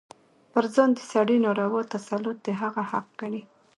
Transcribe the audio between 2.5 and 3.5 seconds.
هغه حق ګڼي.